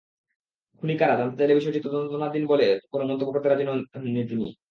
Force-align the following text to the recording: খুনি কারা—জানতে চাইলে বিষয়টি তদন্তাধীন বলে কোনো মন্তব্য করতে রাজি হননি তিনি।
খুনি 0.83 0.93
কারা—জানতে 0.97 1.35
চাইলে 1.39 1.53
বিষয়টি 1.55 1.79
তদন্তাধীন 1.85 2.43
বলে 2.47 2.67
কোনো 2.91 3.03
মন্তব্য 3.05 3.31
করতে 3.33 3.47
রাজি 3.49 3.63
হননি 3.67 4.21
তিনি। 4.29 4.45